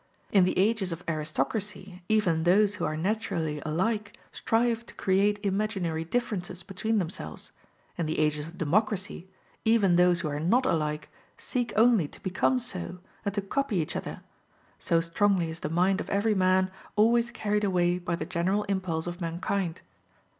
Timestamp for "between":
6.63-6.97